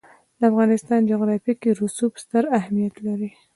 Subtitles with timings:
[0.39, 3.29] د افغانستان جغرافیه کې رسوب ستر اهمیت لري.